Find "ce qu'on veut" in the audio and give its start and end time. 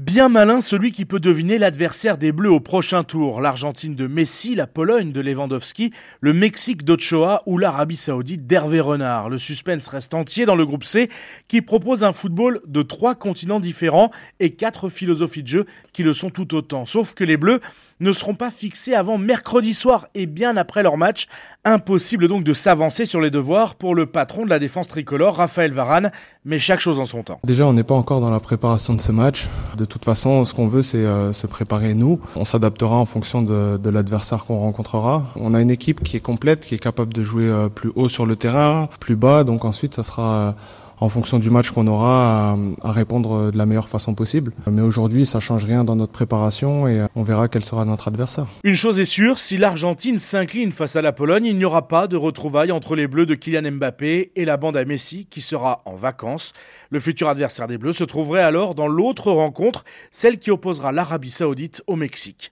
30.46-30.82